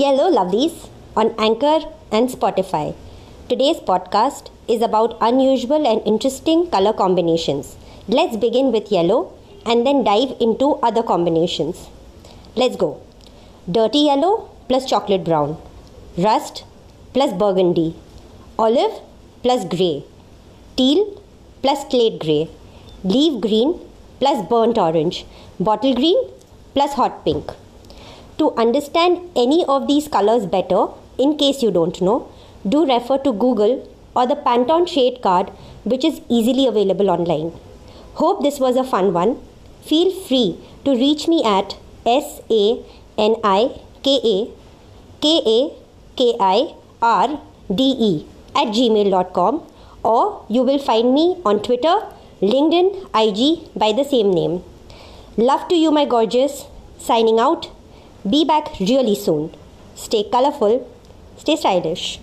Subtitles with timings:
[0.00, 1.78] Yellow Lovelies on Anchor
[2.10, 2.96] and Spotify.
[3.48, 7.76] Today's podcast is about unusual and interesting color combinations.
[8.08, 9.32] Let's begin with yellow
[9.64, 11.86] and then dive into other combinations.
[12.56, 13.00] Let's go.
[13.70, 15.58] Dirty yellow plus chocolate brown,
[16.18, 16.64] rust
[17.12, 17.94] plus burgundy,
[18.58, 19.00] olive
[19.44, 20.02] plus grey,
[20.76, 21.22] teal
[21.62, 22.48] plus slate grey,
[23.04, 23.78] leaf green
[24.18, 25.24] plus burnt orange,
[25.60, 26.18] bottle green
[26.74, 27.52] plus hot pink.
[28.38, 30.86] To understand any of these colors better,
[31.18, 32.28] in case you don't know,
[32.68, 35.50] do refer to Google or the Pantone shade card,
[35.84, 37.52] which is easily available online.
[38.14, 39.38] Hope this was a fun one.
[39.82, 42.82] Feel free to reach me at S A
[43.18, 44.50] N I K A
[45.20, 45.72] K A
[46.16, 47.40] K I R
[47.74, 49.62] D E at gmail.com
[50.02, 51.96] or you will find me on Twitter,
[52.40, 54.62] LinkedIn, IG by the same name.
[55.36, 56.66] Love to you, my gorgeous.
[56.98, 57.70] Signing out.
[58.28, 59.50] Be back really soon.
[59.94, 60.88] Stay colorful,
[61.36, 62.20] stay stylish.